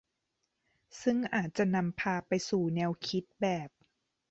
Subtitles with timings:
[1.01, 3.69] ซึ่งอาจจะนำพาไปสู่แนวคิดแบบ